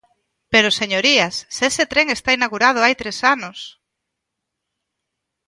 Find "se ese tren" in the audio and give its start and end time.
1.55-2.07